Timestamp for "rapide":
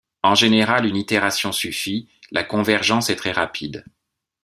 3.33-3.85